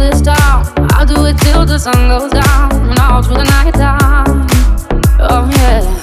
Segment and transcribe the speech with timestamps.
[0.00, 0.64] this town.
[0.92, 4.46] I'll do it till the sun goes down and all through the night time.
[5.20, 5.99] Oh yeah.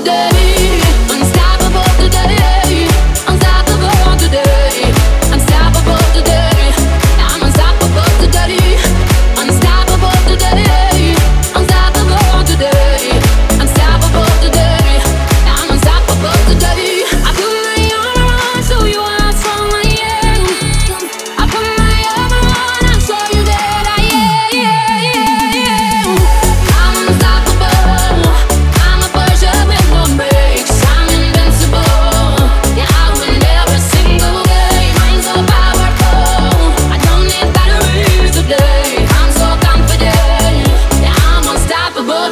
[0.00, 0.47] today.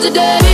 [0.06, 0.45] today.